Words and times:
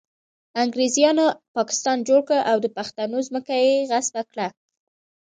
انګریزانو 0.63 1.25
پاکستان 1.55 1.97
جوړ 2.07 2.21
کړ 2.27 2.39
او 2.51 2.57
د 2.63 2.67
پښتنو 2.77 3.17
ځمکه 3.27 3.53
یې 3.63 3.87
غصب 3.89 4.15
کړه 4.31 4.47